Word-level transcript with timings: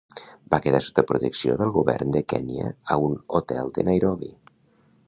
Va 0.53 0.59
quedar 0.63 0.79
sota 0.85 1.03
protecció 1.11 1.57
del 1.59 1.75
govern 1.75 2.17
de 2.17 2.25
Kenya 2.35 2.73
a 2.97 2.99
un 3.11 3.17
hotel 3.41 3.73
de 3.79 3.87
Nairobi. 3.93 4.35